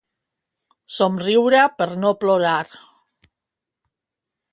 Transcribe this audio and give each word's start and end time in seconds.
Somriure 0.99 1.59
per 1.81 1.87
no 2.05 2.13
plorar 2.25 2.65